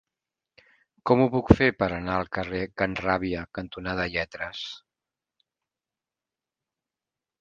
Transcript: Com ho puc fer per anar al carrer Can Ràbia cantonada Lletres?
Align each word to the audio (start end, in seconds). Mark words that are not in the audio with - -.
Com 1.09 1.19
ho 1.25 1.27
puc 1.33 1.51
fer 1.59 1.67
per 1.81 1.89
anar 1.97 2.15
al 2.21 2.31
carrer 2.37 2.61
Can 2.83 2.97
Ràbia 3.01 3.43
cantonada 3.57 4.11
Lletres? 4.15 4.65